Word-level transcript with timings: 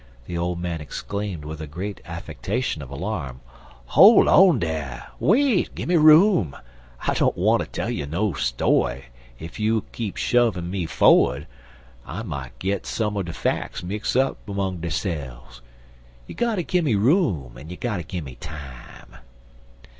the 0.25 0.35
old 0.35 0.59
man 0.59 0.81
exclaimed, 0.81 1.45
with 1.45 1.61
a 1.61 1.67
great 1.67 2.01
affectation 2.05 2.81
of 2.81 2.89
alarm; 2.89 3.39
"hol' 3.85 4.27
on 4.27 4.57
dar! 4.57 5.09
Wait! 5.19 5.75
Gimme 5.75 5.95
room! 5.95 6.57
I 7.01 7.13
don't 7.13 7.37
wanter 7.37 7.67
tell 7.67 7.87
you 7.91 8.07
no 8.07 8.33
story, 8.33 9.05
en 9.39 9.45
ef 9.45 9.59
you 9.59 9.85
keep 9.91 10.17
shovin' 10.17 10.71
me 10.71 10.87
forrerd, 10.87 11.45
I 12.03 12.23
mout 12.23 12.57
git 12.57 12.87
some 12.87 13.15
er 13.15 13.21
de 13.21 13.31
facks 13.33 13.83
mix 13.83 14.15
up 14.15 14.39
'mong 14.47 14.81
deyse'f. 14.81 15.61
You 16.25 16.33
gotter 16.33 16.63
gimme 16.63 16.95
room 16.95 17.55
en 17.55 17.69
you 17.69 17.77
gotter 17.77 18.01
gimme 18.01 18.33
time." 18.37 19.17